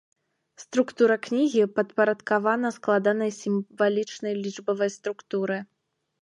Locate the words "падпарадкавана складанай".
1.79-3.31